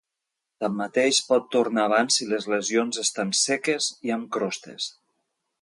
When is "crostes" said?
4.39-4.93